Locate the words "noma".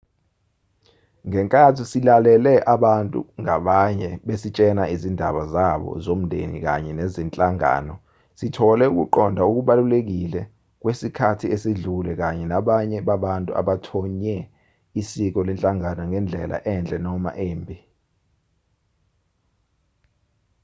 17.05-17.31